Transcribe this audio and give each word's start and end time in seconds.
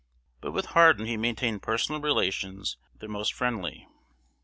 But 0.39 0.51
with 0.51 0.65
Hardin 0.65 1.05
he 1.05 1.15
maintained 1.15 1.61
personal 1.61 2.01
relations 2.01 2.75
the 2.97 3.07
most 3.07 3.33
friendly. 3.35 3.87